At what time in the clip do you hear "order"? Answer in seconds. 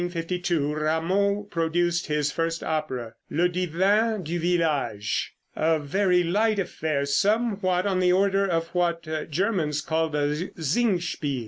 8.11-8.47